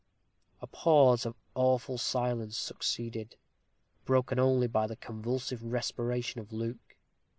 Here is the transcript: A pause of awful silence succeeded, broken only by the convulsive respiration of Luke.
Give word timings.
A 0.63 0.65
pause 0.65 1.27
of 1.27 1.35
awful 1.53 1.99
silence 1.99 2.57
succeeded, 2.57 3.35
broken 4.03 4.39
only 4.39 4.65
by 4.65 4.87
the 4.87 4.95
convulsive 4.95 5.61
respiration 5.61 6.41
of 6.41 6.51
Luke. 6.51 6.95